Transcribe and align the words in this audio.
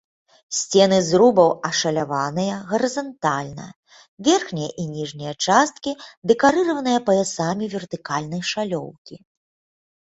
Сцены 0.59 0.97
зрубаў 1.09 1.49
ашаляваныя 1.69 2.55
гарызантальна, 2.71 3.67
верхняя 4.29 4.71
і 4.85 4.89
ніжняя 4.95 5.33
часткі 5.45 5.91
дэкарыраваныя 6.33 6.99
паясамі 7.13 7.65
вертыкальнай 7.77 8.41
шалёўкі. 8.53 9.25